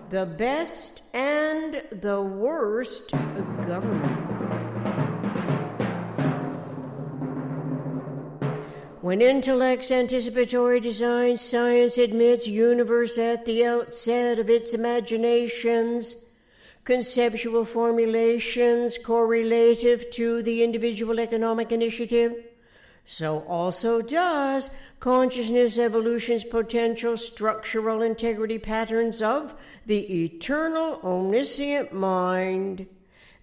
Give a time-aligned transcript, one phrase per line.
[0.09, 4.28] The best and the worst government.
[9.09, 16.27] When intellect's anticipatory design science admits universe at the outset of its imaginations,
[16.85, 22.35] conceptual formulations correlative to the individual economic initiative,
[23.07, 29.55] so also does consciousness evolution's potential structural integrity patterns of
[29.87, 32.87] the eternal omniscient mind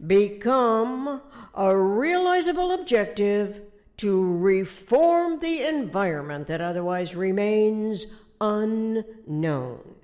[0.05, 1.21] become
[1.55, 3.61] a realizable objective
[3.97, 8.07] to reform the environment that otherwise remains
[8.41, 9.95] unknown.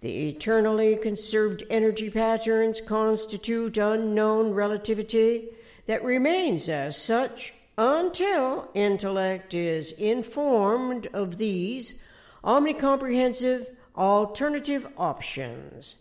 [0.00, 5.48] The eternally conserved energy patterns constitute unknown relativity
[5.86, 12.02] that remains as such until intellect is informed of these
[12.44, 15.96] omnicomprehensive alternative options.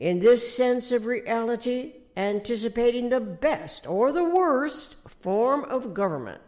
[0.00, 6.40] In this sense of reality, anticipating the best or the worst form of government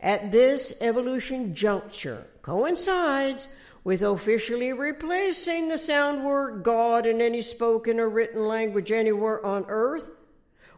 [0.00, 3.48] at this evolution juncture coincides
[3.84, 9.64] with officially replacing the sound word God in any spoken or written language anywhere on
[9.68, 10.10] earth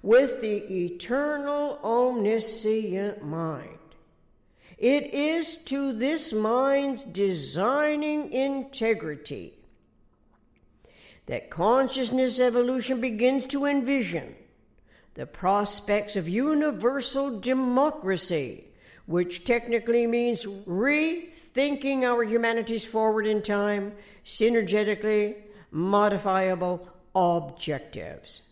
[0.02, 3.78] with the eternal omniscient mind.
[4.76, 9.54] It is to this mind's designing integrity
[11.26, 14.34] that consciousness evolution begins to envision
[15.14, 18.67] the prospects of universal democracy
[19.08, 23.90] which technically means rethinking our humanities forward in time,
[24.22, 25.34] synergetically
[25.70, 28.42] modifiable objectives.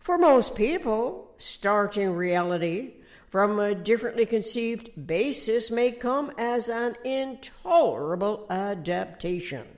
[0.00, 2.94] For most people, starting reality
[3.28, 9.68] from a differently conceived basis may come as an intolerable adaptation.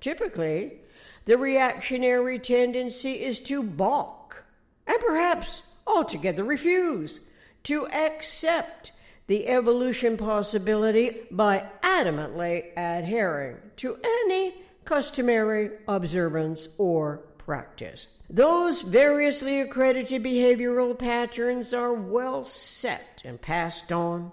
[0.00, 0.80] Typically,
[1.26, 4.44] the reactionary tendency is to balk
[4.84, 7.20] and perhaps altogether refuse
[7.62, 8.90] to accept
[9.26, 14.54] the evolution possibility by adamantly adhering to any
[14.84, 18.06] customary observance or practice.
[18.28, 24.32] Those variously accredited behavioral patterns are well set and passed on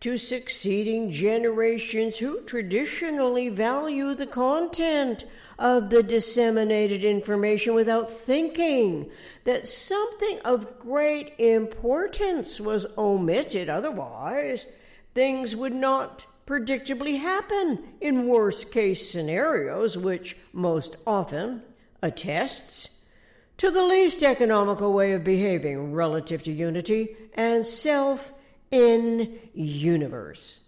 [0.00, 5.24] to succeeding generations who traditionally value the content
[5.58, 9.10] of the disseminated information without thinking
[9.44, 13.70] that something of great importance was omitted.
[13.70, 14.66] Otherwise,
[15.14, 21.62] things would not predictably happen in worst case scenarios, which most often
[22.02, 23.08] attests
[23.56, 28.32] to the least economical way of behaving relative to unity and self
[28.70, 30.60] in universe.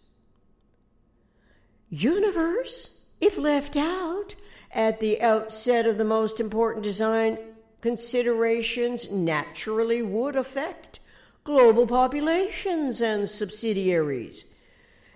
[1.90, 4.34] Universe, if left out,
[4.70, 7.38] at the outset of the most important design
[7.80, 11.00] considerations naturally would affect
[11.44, 14.46] global populations and subsidiaries.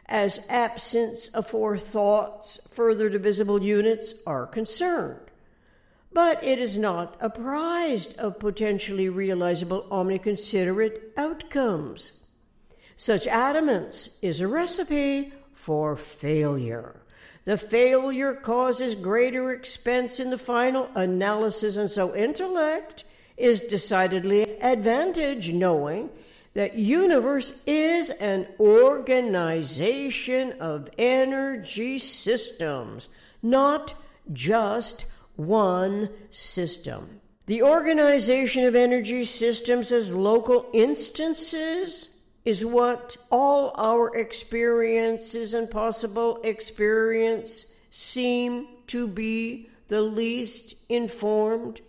[0.06, 5.30] As absence of forethoughts further divisible units are concerned.
[6.12, 12.21] But it is not apprised of potentially realizable omniconsiderate outcomes.
[12.96, 17.00] Such adamance is a recipe for failure.
[17.44, 23.04] The failure causes greater expense in the final analysis, and so intellect
[23.36, 26.10] is decidedly advantage knowing
[26.54, 33.08] that universe is an organization of energy systems,
[33.42, 33.94] not
[34.32, 37.20] just one system.
[37.46, 42.11] The organization of energy systems as local instances
[42.44, 51.80] is what all our experiences and possible experience seem to be the least informed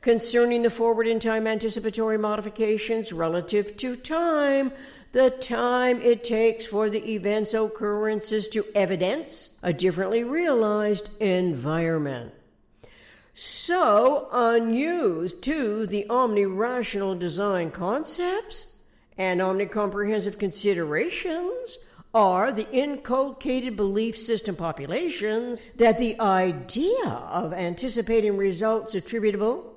[0.00, 4.70] concerning the forward in time anticipatory modifications relative to time,
[5.12, 12.34] the time it takes for the event's occurrences to evidence a differently realized environment.
[13.32, 18.73] So unused to the omni rational design concepts,
[19.16, 21.78] and omnicomprehensive considerations
[22.14, 29.74] are the inculcated belief system populations that the idea of anticipating results attributable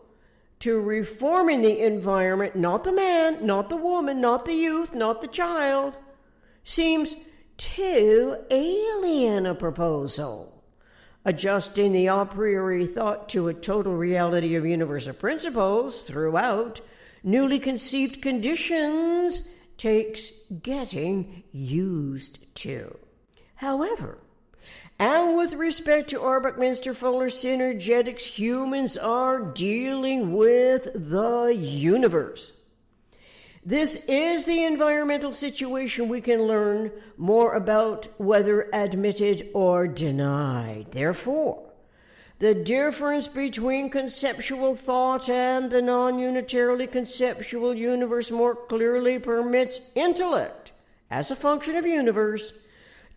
[0.59, 5.27] to reforming the environment, not the man, not the woman, not the youth, not the
[5.27, 5.95] child,
[6.63, 7.15] seems
[7.57, 10.63] too alien a proposal.
[11.25, 16.81] Adjusting the a priori thought to a total reality of universal principles throughout
[17.23, 19.47] newly conceived conditions
[19.77, 20.31] takes
[20.61, 22.97] getting used to.
[23.55, 24.19] However,
[24.99, 32.59] and with respect to our Buckminster Fuller synergetics, humans are dealing with the universe.
[33.63, 40.91] This is the environmental situation we can learn more about whether admitted or denied.
[40.91, 41.67] Therefore,
[42.39, 50.71] the difference between conceptual thought and the non unitarily conceptual universe more clearly permits intellect,
[51.09, 52.53] as a function of universe,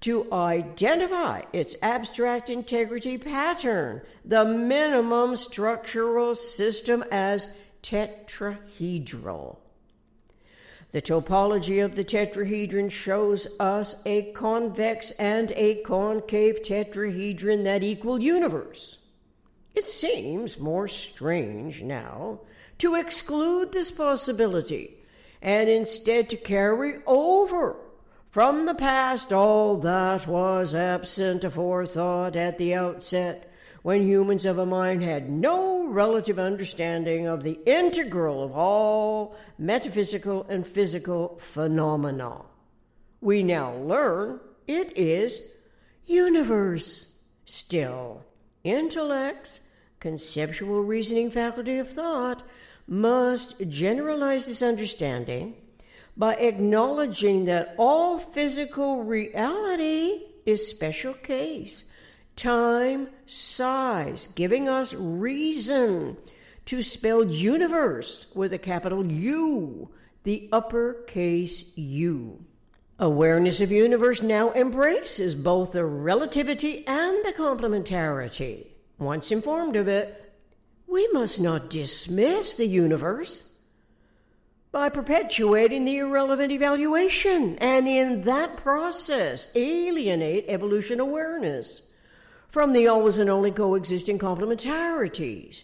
[0.00, 9.58] to identify its abstract integrity pattern, the minimum structural system as tetrahedral.
[10.92, 18.20] The topology of the tetrahedron shows us a convex and a concave tetrahedron that equal
[18.20, 18.99] universe.
[19.74, 22.40] It seems more strange now
[22.78, 24.96] to exclude this possibility
[25.40, 27.76] and instead to carry over
[28.30, 33.52] from the past all that was absent aforethought at the outset
[33.82, 40.44] when humans of a mind had no relative understanding of the integral of all metaphysical
[40.48, 42.42] and physical phenomena.
[43.20, 45.40] We now learn it is
[46.06, 48.24] universe still
[48.64, 49.60] intellect's
[50.00, 52.42] conceptual reasoning faculty of thought
[52.86, 55.54] must generalize this understanding
[56.16, 61.84] by acknowledging that all physical reality is special case,
[62.36, 66.16] time, size, giving us reason
[66.66, 69.90] to spell universe with a capital U,
[70.24, 72.44] the uppercase U.
[73.02, 78.66] Awareness of universe now embraces both the relativity and the complementarity.
[78.98, 80.34] Once informed of it,
[80.86, 83.54] we must not dismiss the universe
[84.70, 91.80] by perpetuating the irrelevant evaluation and in that process alienate evolution awareness
[92.50, 95.62] from the always and only coexisting complementarities.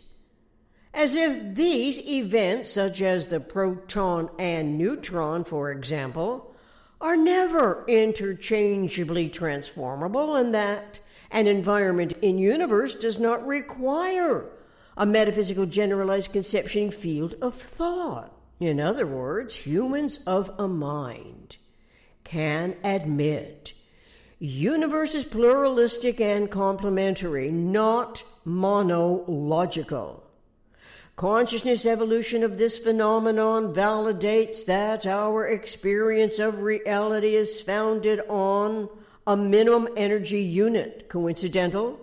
[0.94, 6.54] As if these events, such as the proton and neutron, for example,
[7.00, 11.00] are never interchangeably transformable, and that
[11.30, 14.46] an environment in universe does not require
[14.96, 18.32] a metaphysical generalized conception field of thought.
[18.58, 21.56] In other words, humans of a mind
[22.24, 23.74] can admit
[24.38, 30.25] universe is pluralistic and complementary, not monological.
[31.16, 38.90] Consciousness evolution of this phenomenon validates that our experience of reality is founded on
[39.26, 41.98] a minimum energy unit, coincidental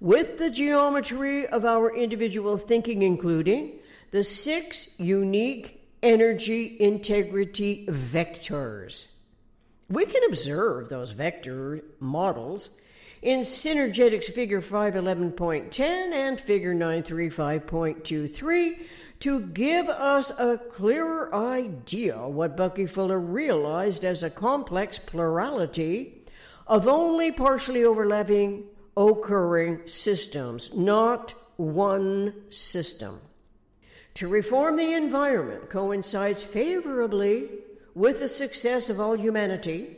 [0.00, 3.78] with the geometry of our individual thinking, including
[4.10, 9.12] the six unique energy integrity vectors.
[9.88, 12.70] We can observe those vector models
[13.22, 18.78] in Synergetics Figure 511.10 and Figure 935.23
[19.20, 26.24] to give us a clearer idea what Bucky Fuller realized as a complex plurality
[26.66, 28.64] of only partially overlapping
[28.96, 33.20] occurring systems, not one system.
[34.14, 37.48] To reform the environment coincides favorably
[37.94, 39.96] with the success of all humanity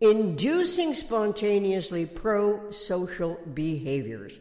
[0.00, 4.40] inducing spontaneously pro social behaviors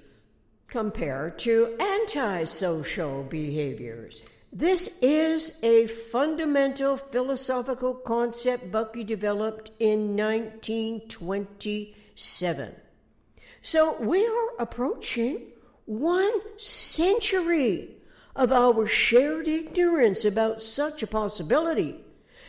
[0.68, 4.22] compared to antisocial behaviors.
[4.52, 12.76] This is a fundamental philosophical concept Bucky developed in 1927.
[13.62, 15.42] So we are approaching
[15.86, 17.90] one century
[18.36, 22.02] of our shared ignorance about such a possibility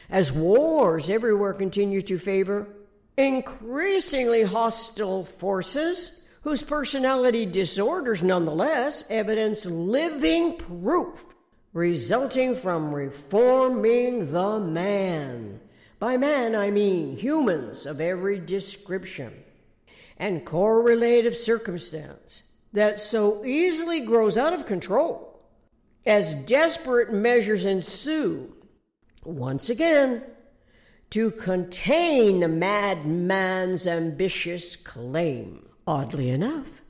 [0.08, 2.66] as wars everywhere continue to favor
[3.16, 11.24] increasingly hostile forces whose personality disorders nonetheless evidence living proof
[11.72, 15.60] resulting from reforming the man.
[15.98, 19.32] By man, I mean humans of every description
[20.16, 25.42] and correlative circumstance that so easily grows out of control
[26.06, 28.54] as desperate measures ensue.
[29.24, 30.22] Once again,
[31.10, 35.68] to contain the madman's ambitious claim.
[35.86, 36.82] Oddly enough,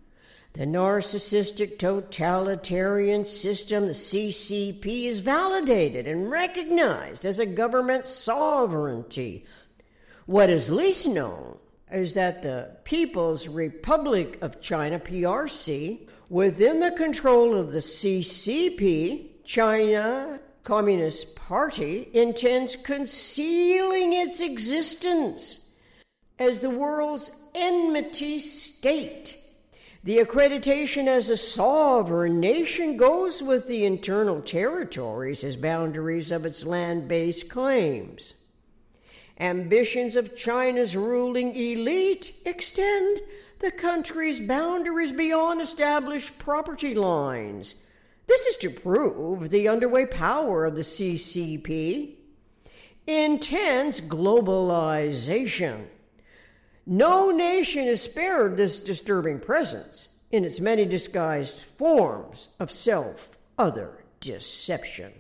[0.55, 9.45] the narcissistic totalitarian system, the CCP, is validated and recognized as a government sovereignty.
[10.25, 11.59] What is least known
[11.93, 20.41] is that the People's Republic of China, PRC, within the control of the CCP, China
[20.67, 25.73] Communist Party, intends concealing its existence
[26.41, 29.39] as the world's enmity state.
[30.03, 36.65] The accreditation as a sovereign nation goes with the internal territories as boundaries of its
[36.65, 38.35] land based claims.
[39.39, 43.21] Ambitions of China's ruling elite extend
[43.61, 47.77] the country's boundaries beyond established property lines.
[48.26, 52.14] This is to prove the underway power of the CCP.
[53.06, 55.87] Intense globalization.
[56.85, 64.04] No nation is spared this disturbing presence in its many disguised forms of self other
[64.21, 65.12] deception.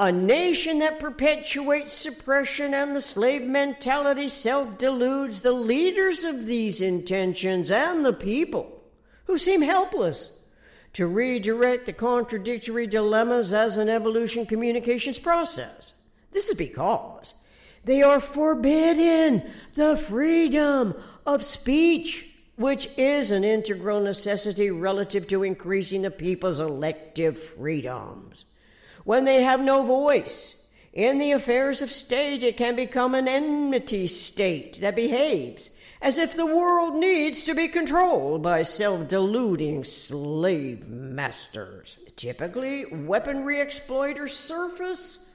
[0.00, 6.82] A nation that perpetuates suppression and the slave mentality self deludes the leaders of these
[6.82, 8.82] intentions and the people
[9.26, 10.43] who seem helpless
[10.94, 15.92] to redirect the contradictory dilemmas as an evolution communications process.
[16.30, 17.34] This is because
[17.84, 20.94] they are forbidden the freedom
[21.26, 28.46] of speech, which is an integral necessity relative to increasing the people's elective freedoms.
[29.04, 34.06] When they have no voice in the affairs of state, it can become an enmity
[34.06, 35.70] state that behaves
[36.04, 41.96] as if the world needs to be controlled by self deluding slave masters.
[42.14, 45.30] Typically, weaponry exploiters surface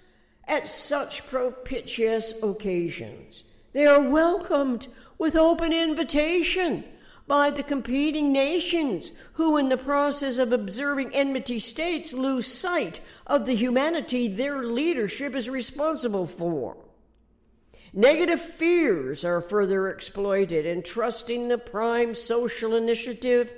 [0.48, 3.44] at such propitious occasions.
[3.74, 6.84] They are welcomed with open invitation
[7.26, 13.48] by the competing nations who, in the process of observing enmity states, lose sight of
[13.48, 16.78] the humanity their leadership is responsible for.
[17.93, 23.51] Negative fears are further exploited, entrusting the prime social initiative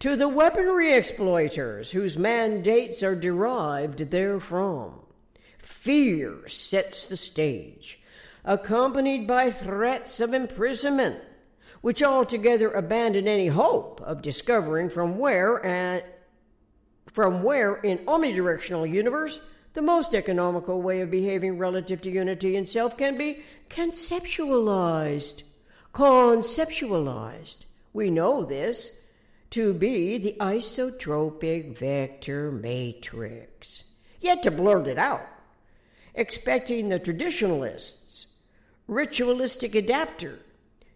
[0.00, 4.94] to the weaponry exploiters whose mandates are derived therefrom.
[5.58, 8.00] Fear sets the stage,
[8.44, 11.20] accompanied by threats of imprisonment
[11.82, 16.02] which altogether abandon any hope of discovering from where and
[17.12, 19.40] from where in omnidirectional universe
[19.74, 25.42] the most economical way of behaving relative to unity and self can be conceptualized.
[25.92, 27.64] Conceptualized.
[27.92, 29.02] We know this
[29.50, 33.84] to be the isotropic vector matrix.
[34.20, 35.26] Yet to blurt it out,
[36.14, 38.26] expecting the traditionalists,
[38.86, 40.38] ritualistic adapter,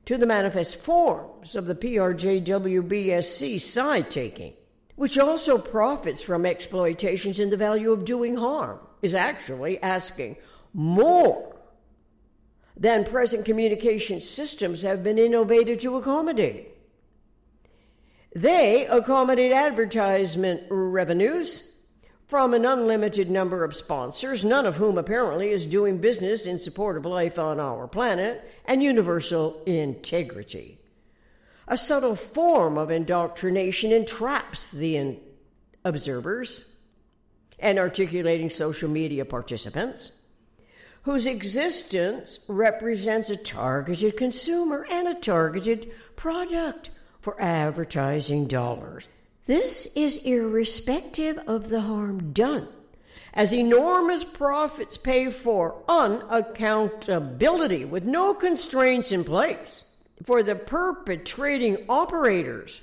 [0.07, 4.55] to the manifest forms of the PRJWBSC side taking,
[4.97, 10.37] which also profits from exploitations in the value of doing harm, is actually asking
[10.73, 11.55] more
[12.77, 16.69] than present communication systems have been innovated to accommodate.
[18.35, 21.77] They accommodate advertisement revenues
[22.27, 26.97] from an unlimited number of sponsors, none of whom apparently is doing business in support
[26.97, 30.79] of life on our planet and universal integrity.
[31.69, 35.21] A subtle form of indoctrination entraps the in-
[35.85, 36.77] observers
[37.59, 40.13] and articulating social media participants
[41.03, 49.09] whose existence represents a targeted consumer and a targeted product for advertising dollars.
[49.47, 52.69] This is irrespective of the harm done,
[53.33, 59.86] as enormous profits pay for unaccountability with no constraints in place
[60.25, 62.81] for the perpetrating operators.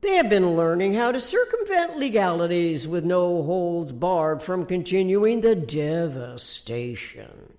[0.00, 5.54] They have been learning how to circumvent legalities with no holds barred from continuing the
[5.54, 7.54] devastation.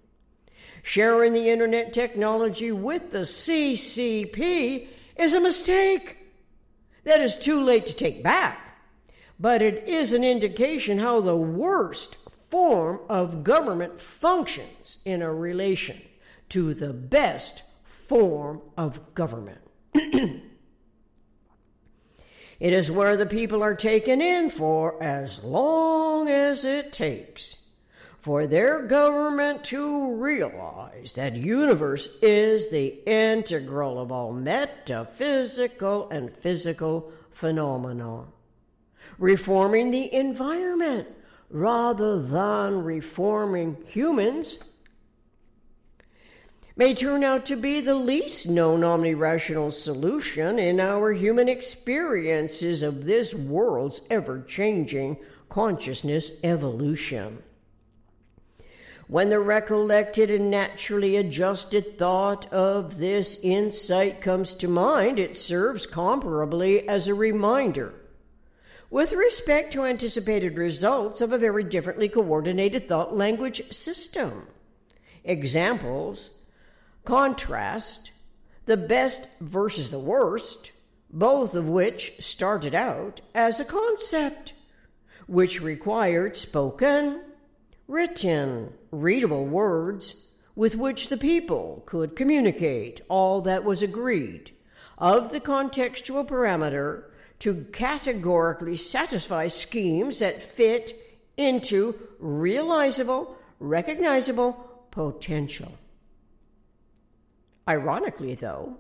[0.82, 6.18] Sharing the internet technology with the CCP is a mistake
[7.06, 8.78] that is too late to take back,
[9.40, 12.18] but it is an indication how the worst
[12.50, 16.02] form of government functions in a relation
[16.50, 17.64] to the best
[18.14, 19.58] form of government.
[19.96, 20.44] it
[22.60, 27.72] is where the people are taken in for as long as it takes
[28.20, 37.12] for their government to realize that universe is the integral of all metaphysical and physical
[37.32, 38.26] phenomena.
[39.18, 41.08] Reforming the environment
[41.50, 44.60] rather than reforming humans
[46.76, 53.04] may turn out to be the least known omnirational solution in our human experiences of
[53.04, 55.18] this world's ever changing
[55.50, 57.44] consciousness evolution.
[59.08, 65.86] When the recollected and naturally adjusted thought of this insight comes to mind, it serves
[65.86, 67.94] comparably as a reminder
[68.90, 74.46] with respect to anticipated results of a very differently coordinated thought language system.
[75.24, 76.30] Examples
[77.06, 78.12] contrast,
[78.66, 80.72] the best versus the worst,
[81.10, 84.54] both of which started out as a concept,
[85.28, 87.22] which required spoken,
[87.88, 94.52] written, readable words with which the people could communicate all that was agreed
[94.98, 97.06] of the contextual parameter
[97.40, 100.96] to categorically satisfy schemes that fit
[101.36, 104.54] into realizable, recognizable
[104.92, 105.78] potential.
[107.68, 108.78] Ironically, though,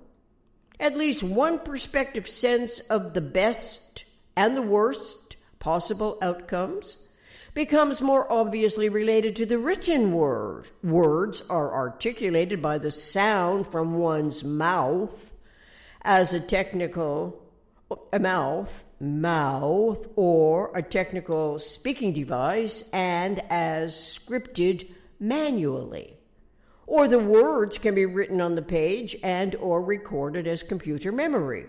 [0.79, 6.97] at least one perspective sense of the best and the worst possible outcomes
[7.53, 10.69] becomes more obviously related to the written word.
[10.83, 15.33] Words are articulated by the sound from one's mouth
[16.01, 17.39] as a technical
[18.11, 26.17] a mouth, mouth, or a technical speaking device, and as scripted manually
[26.93, 31.65] or the words can be written on the page and or recorded as computer memory.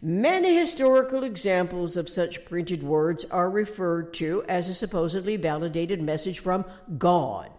[0.00, 6.38] Many historical examples of such printed words are referred to as a supposedly validated message
[6.38, 6.64] from
[6.96, 7.50] God.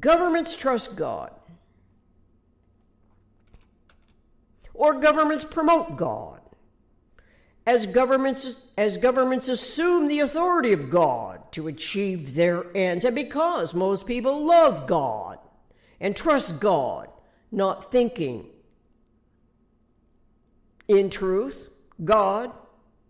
[0.00, 1.32] Governments trust God.
[4.74, 6.39] Or governments promote God
[7.66, 13.04] as governments as governments assume the authority of God to achieve their ends.
[13.04, 15.38] And because most people love God
[16.00, 17.08] and trust God
[17.52, 18.46] not thinking
[20.88, 21.68] in truth
[22.02, 22.52] God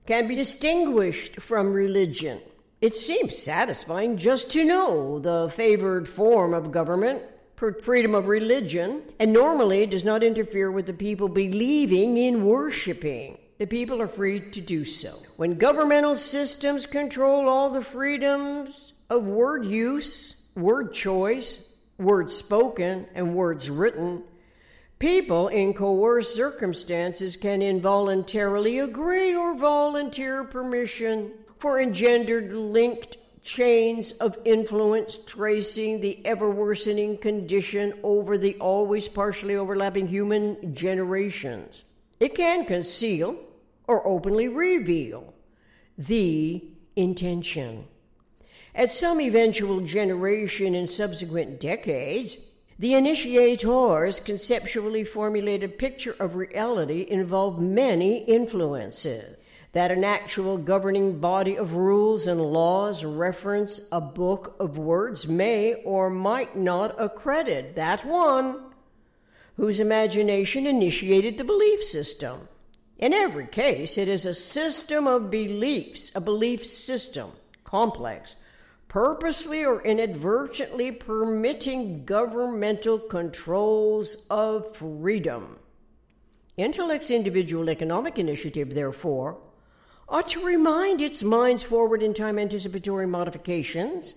[0.06, 2.40] can be distinguished from religion.
[2.80, 7.22] It seems satisfying just to know the favored form of government
[7.82, 13.66] freedom of religion and normally does not interfere with the people believing in worshiping the
[13.66, 15.18] people are free to do so.
[15.36, 21.68] When governmental systems control all the freedoms of word use, word choice,
[21.98, 24.22] words spoken, and words written,
[24.98, 34.38] people in coerced circumstances can involuntarily agree or volunteer permission for engendered linked chains of
[34.46, 41.84] influence tracing the ever worsening condition over the always partially overlapping human generations.
[42.20, 43.36] It can conceal
[43.90, 45.34] or openly reveal
[45.98, 46.62] the
[46.94, 47.86] intention.
[48.72, 52.36] At some eventual generation in subsequent decades,
[52.78, 59.36] the initiator's conceptually formulated picture of reality involved many influences.
[59.72, 65.74] That an actual governing body of rules and laws reference a book of words may
[65.84, 68.56] or might not accredit that one
[69.56, 72.48] whose imagination initiated the belief system.
[73.00, 77.32] In every case, it is a system of beliefs, a belief system,
[77.64, 78.36] complex,
[78.88, 85.58] purposely or inadvertently permitting governmental controls of freedom.
[86.58, 89.38] Intellect's individual economic initiative, therefore,
[90.06, 94.14] ought to remind its minds forward in time anticipatory modifications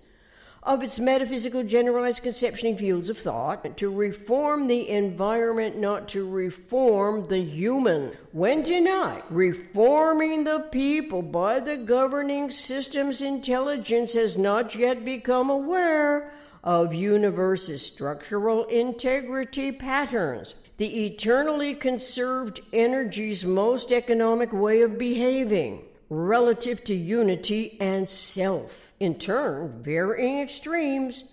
[0.66, 6.28] of its metaphysical generalized conception in fields of thought, to reform the environment, not to
[6.28, 8.12] reform the human.
[8.32, 16.32] When denied, reforming the people by the governing system's intelligence has not yet become aware
[16.64, 25.82] of universe's structural integrity patterns, the eternally conserved energy's most economic way of behaving
[26.14, 31.26] relative to unity and self in turn, varying extremes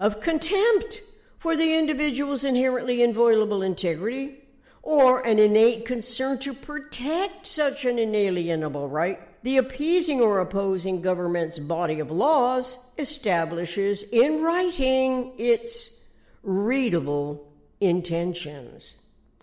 [0.00, 1.02] of contempt
[1.38, 4.38] for the individual's inherently inviolable integrity
[4.82, 11.58] or an innate concern to protect such an inalienable right, the appeasing or opposing government's
[11.58, 16.00] body of laws establishes in writing its
[16.42, 18.94] readable intentions.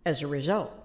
[0.06, 0.79] As a result,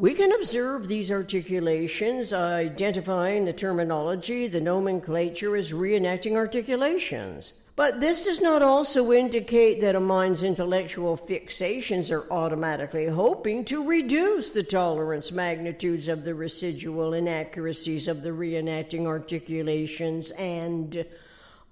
[0.00, 7.52] we can observe these articulations, identifying the terminology, the nomenclature as reenacting articulations.
[7.76, 13.86] But this does not also indicate that a mind's intellectual fixations are automatically hoping to
[13.86, 21.04] reduce the tolerance magnitudes of the residual inaccuracies of the reenacting articulations and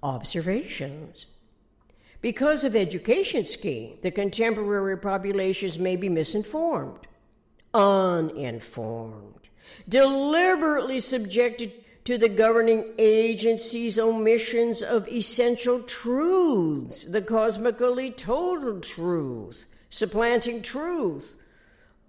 [0.03, 1.29] observations.
[2.21, 7.08] Because of education scheme, the contemporary populations may be misinformed
[7.79, 9.49] uninformed,
[9.89, 11.73] deliberately subjected
[12.05, 21.37] to the governing agency's omissions of essential truths, the cosmically total truth, supplanting truth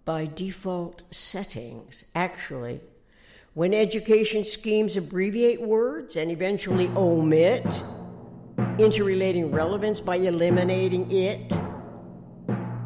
[0.06, 2.06] by default settings.
[2.16, 2.80] Actually,
[3.54, 7.84] when education schemes abbreviate words and eventually omit
[8.78, 11.52] interrelating relevance by eliminating it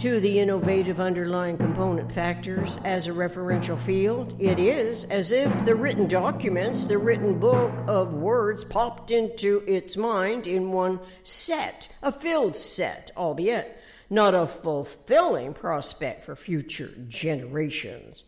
[0.04, 5.74] to the innovative underlying component factors as a referential field, it is as if the
[5.74, 12.12] written documents, the written book of words, popped into its mind in one set, a
[12.12, 18.26] filled set, albeit not a fulfilling prospect for future generations.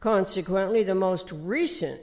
[0.00, 2.00] Consequently, the most recent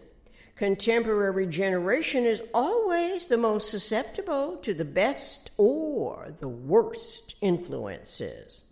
[0.56, 8.65] contemporary generation is always the most susceptible to the best or the worst influences.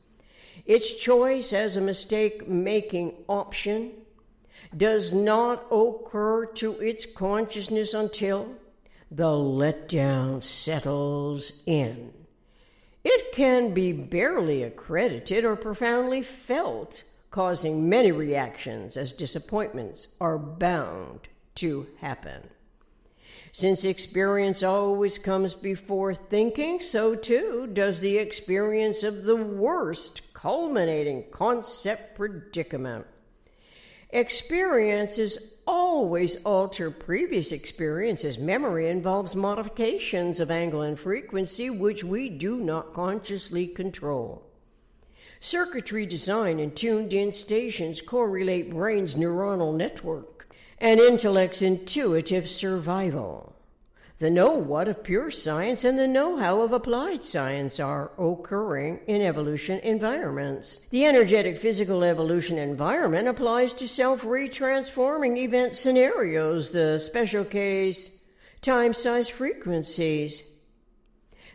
[0.65, 3.91] Its choice as a mistake making option
[4.75, 8.55] does not occur to its consciousness until
[9.11, 12.13] the letdown settles in.
[13.03, 21.27] It can be barely accredited or profoundly felt, causing many reactions as disappointments are bound
[21.55, 22.49] to happen.
[23.51, 31.23] Since experience always comes before thinking, so too does the experience of the worst culminating
[31.31, 33.05] concept predicament.
[34.09, 38.37] Experiences always alter previous experiences.
[38.37, 44.43] Memory involves modifications of angle and frequency which we do not consciously control.
[45.39, 53.55] Circuitry design and tuned in stations correlate brain's neuronal network and intellect's intuitive survival.
[54.23, 59.01] The know what of pure science and the know how of applied science are occurring
[59.05, 60.77] in evolution environments.
[60.91, 68.23] The energetic physical evolution environment applies to self retransforming event scenarios, the special case
[68.61, 70.53] time size frequencies.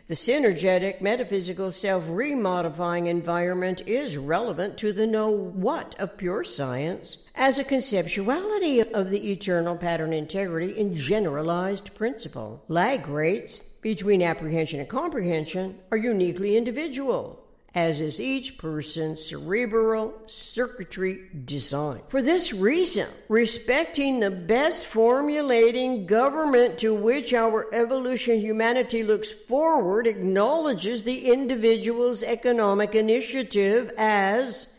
[0.05, 7.17] The synergetic metaphysical self remodifying environment is relevant to the know what of pure science
[7.39, 12.61] as a conceptuality of the eternal pattern integrity in generalized principle.
[12.67, 17.41] Lag rates between apprehension and comprehension are uniquely individual
[17.75, 22.01] as is each person's cerebral circuitry design.
[22.07, 30.07] For this reason, respecting the best formulating government to which our evolution humanity looks forward
[30.07, 34.78] acknowledges the individual's economic initiative as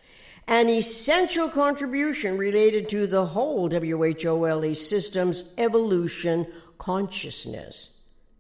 [0.50, 6.44] an essential contribution related to the whole WHOLE system's evolution
[6.76, 7.90] consciousness.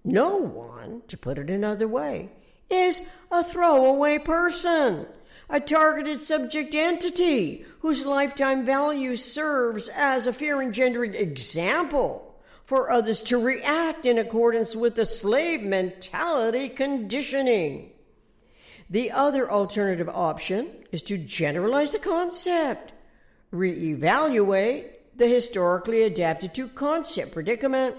[0.02, 2.30] No one, to put it another way,
[2.68, 5.06] is a throwaway person,
[5.48, 13.22] a targeted subject entity whose lifetime value serves as a fear engendering example for others
[13.22, 17.92] to react in accordance with the slave mentality conditioning.
[18.90, 22.92] The other alternative option is to generalize the concept,
[23.52, 27.94] reevaluate the historically adapted to concept predicament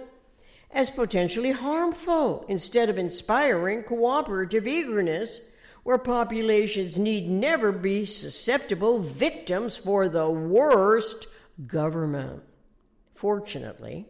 [0.70, 5.40] as potentially harmful instead of inspiring cooperative eagerness
[5.84, 11.28] where populations need never be susceptible victims for the worst
[11.68, 12.44] government.
[13.16, 14.08] Fortunately,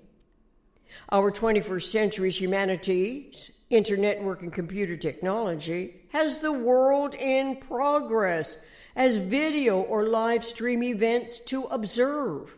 [1.11, 8.57] our 21st century's humanities, internet and computer technology has the world in progress
[8.95, 12.55] as video or live stream events to observe.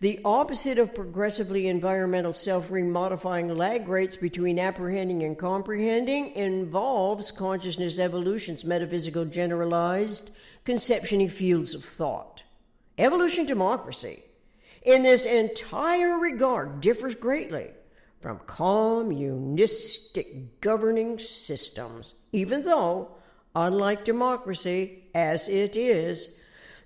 [0.00, 8.00] The opposite of progressively environmental self remodifying lag rates between apprehending and comprehending involves consciousness
[8.00, 10.32] evolution's metaphysical generalized
[10.64, 12.42] conceptioning fields of thought.
[12.98, 14.24] Evolution democracy,
[14.84, 17.70] in this entire regard, differs greatly
[18.20, 23.16] from communistic governing systems, even though,
[23.54, 26.38] unlike democracy as it is,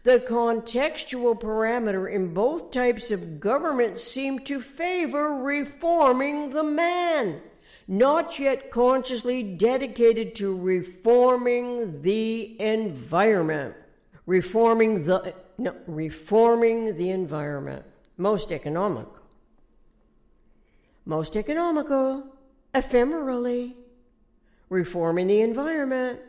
[0.02, 7.40] the contextual parameter in both types of government seem to favor reforming the man,
[7.88, 13.74] not yet consciously dedicated to reforming the environment.
[14.26, 17.84] Reforming the no, reforming the environment.
[18.16, 19.22] Most economical.
[21.04, 22.26] Most economical,
[22.74, 23.74] ephemerally.
[24.68, 26.20] Reforming the environment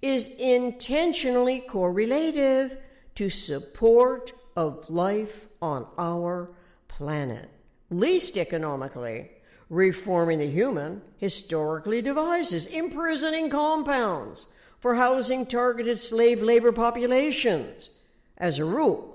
[0.00, 2.76] is intentionally correlative
[3.16, 6.50] to support of life on our
[6.88, 7.48] planet.
[7.90, 9.30] Least economically,
[9.68, 14.46] reforming the human historically devises imprisoning compounds
[14.78, 17.90] for housing targeted slave labor populations.
[18.36, 19.14] As a rule,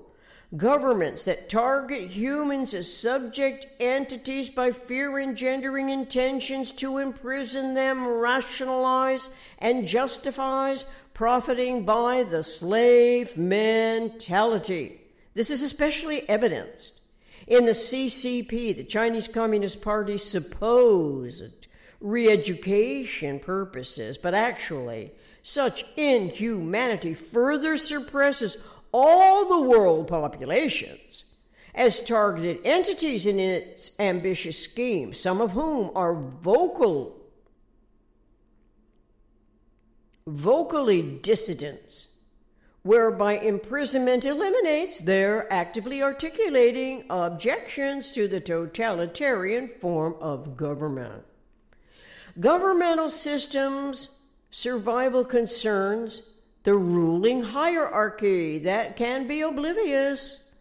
[0.57, 9.29] Governments that target humans as subject entities by fear engendering intentions to imprison them rationalize
[9.59, 15.01] and justifies profiting by the slave mentality.
[15.35, 17.01] This is especially evidenced
[17.45, 21.67] in the CCP, the Chinese Communist Party's supposed
[22.01, 25.11] re education purposes, but actually,
[25.43, 28.57] such inhumanity further suppresses
[28.91, 31.25] all the world populations
[31.75, 37.15] as targeted entities in its ambitious scheme, some of whom are vocal
[40.29, 42.09] vocally dissidents,
[42.83, 51.23] whereby imprisonment eliminates their actively articulating objections to the totalitarian form of government.
[52.39, 54.19] Governmental systems,
[54.51, 56.21] survival concerns,
[56.69, 60.51] the ruling hierarchy that can be oblivious.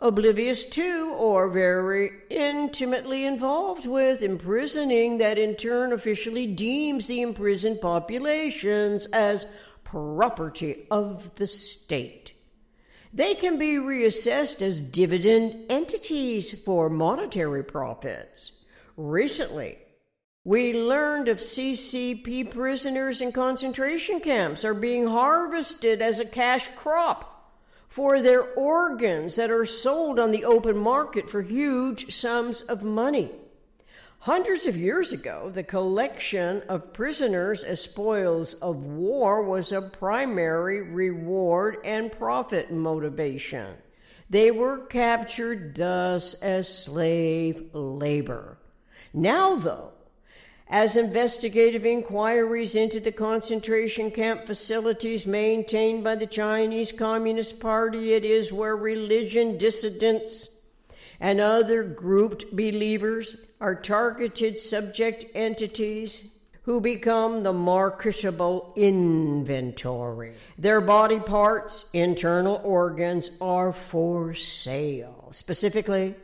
[0.00, 7.80] Oblivious to, or very intimately involved with, imprisoning that in turn officially deems the imprisoned
[7.80, 9.46] populations as
[9.84, 12.32] property of the state.
[13.12, 18.50] They can be reassessed as dividend entities for monetary profits.
[18.96, 19.78] Recently,
[20.44, 27.50] we learned of CCP prisoners in concentration camps are being harvested as a cash crop
[27.88, 33.30] for their organs that are sold on the open market for huge sums of money.
[34.18, 40.82] Hundreds of years ago, the collection of prisoners as spoils of war was a primary
[40.82, 43.74] reward and profit motivation.
[44.28, 48.58] They were captured thus as slave labor.
[49.12, 49.93] Now, though,
[50.68, 58.24] as investigative inquiries into the concentration camp facilities maintained by the Chinese Communist Party, it
[58.24, 60.50] is where religion dissidents
[61.20, 66.30] and other grouped believers are targeted subject entities
[66.62, 70.34] who become the marketable inventory.
[70.58, 76.14] Their body parts, internal organs, are for sale, specifically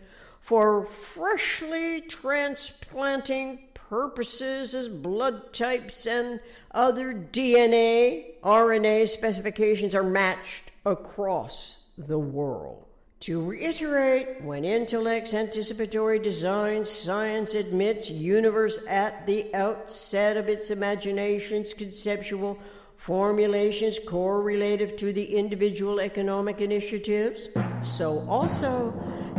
[0.40, 3.59] for freshly transplanting
[3.90, 6.38] purposes as blood types and
[6.70, 12.87] other DNA, RNA specifications are matched across the world.
[13.20, 21.74] To reiterate, when intellect's anticipatory design science admits universe at the outset of its imagination's
[21.74, 22.59] conceptual
[23.01, 27.49] formulations correlative to the individual economic initiatives,
[27.83, 28.93] so also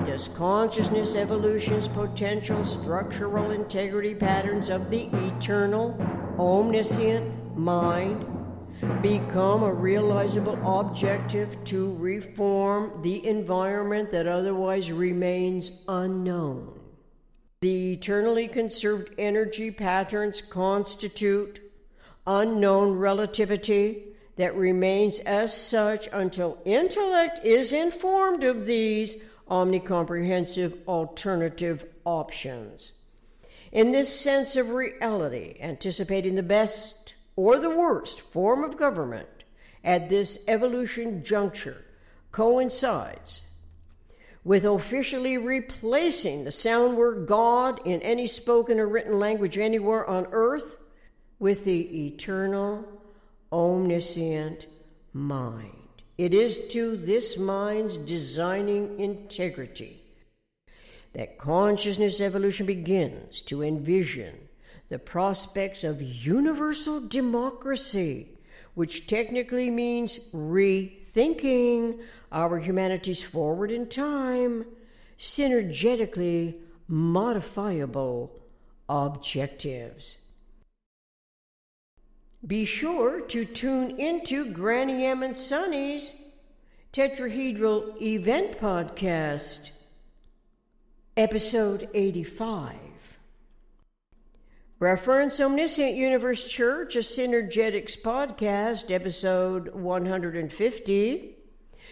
[0.04, 5.96] does consciousness evolution's potential structural integrity patterns of the eternal,
[6.40, 8.26] omniscient mind
[9.04, 16.80] become a realizable objective to reform the environment that otherwise remains unknown.
[17.62, 21.61] The eternally conserved energy patterns constitute
[22.26, 24.04] unknown relativity
[24.38, 32.94] that remains as such until intellect is informed of these omnicomprehensive alternative options.
[33.72, 39.28] In this sense of reality, anticipating the best or the worst form of government
[39.84, 41.86] at this evolution juncture
[42.32, 43.52] coincides
[44.44, 50.28] with officially replacing the sound word God in any spoken or written language anywhere on
[50.32, 50.78] earth
[51.42, 52.88] with the eternal,
[53.52, 54.68] omniscient
[55.12, 56.04] mind.
[56.16, 60.04] It is to this mind's designing integrity
[61.14, 64.36] that consciousness evolution begins to envision
[64.90, 68.28] the prospects of universal democracy,
[68.76, 72.00] which technically means rethinking
[72.32, 74.64] our humanity's forward in time,
[75.18, 78.32] synergetically modifiable
[78.88, 80.18] objectives.
[82.46, 86.16] Be sure to tune into Granny M and Suny's
[86.92, 89.70] Tetrahedral Event Podcast,
[91.16, 92.78] Episode 85.
[94.80, 101.36] Reference Omniscient Universe Church, a Synergetics Podcast, Episode 150.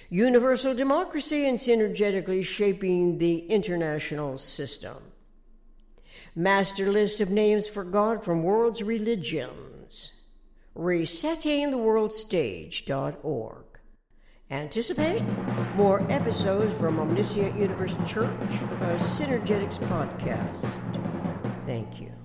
[0.10, 4.98] Universal Democracy and Synergetically Shaping the International System.
[6.36, 9.69] Master List of Names for God from World's Religion
[10.80, 13.66] resettingtheworldstage.org.
[14.52, 15.22] Anticipate
[15.76, 18.32] more episodes from Omniscient Universe Church,
[18.82, 20.80] a Synergetics podcast.
[21.66, 22.19] Thank you.